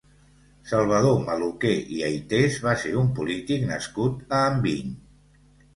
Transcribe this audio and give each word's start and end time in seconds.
Salvador 0.69 1.19
Maluquer 1.27 1.75
i 1.97 2.01
Aytés 2.09 2.59
va 2.69 2.75
ser 2.87 2.97
un 3.05 3.15
polític 3.21 3.71
nascut 3.75 4.37
a 4.41 4.43
Enviny. 4.53 4.95